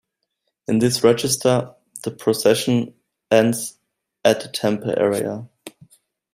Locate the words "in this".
0.67-1.03